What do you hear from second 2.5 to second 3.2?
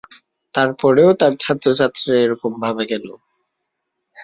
ভাবে কেন?